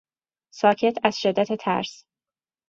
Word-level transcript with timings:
ساکت 0.53 0.95
از 1.03 1.19
شدت 1.21 1.53
ترس 1.53 2.05